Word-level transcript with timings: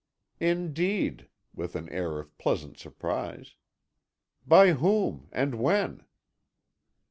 "Indeed!" 0.39 1.27
with 1.53 1.75
an 1.75 1.87
air 1.89 2.17
of 2.17 2.35
pleasant 2.39 2.79
surprise. 2.79 3.53
"By 4.47 4.71
whom, 4.73 5.29
and 5.31 5.53
when?" 5.53 6.05